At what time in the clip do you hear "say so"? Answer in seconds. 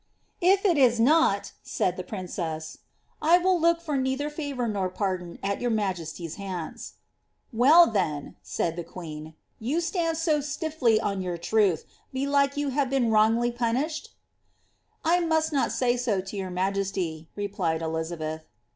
15.71-16.19